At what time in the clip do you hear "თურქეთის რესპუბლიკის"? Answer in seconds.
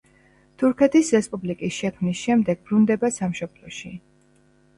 0.61-1.75